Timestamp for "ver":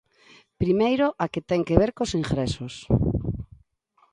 1.81-1.91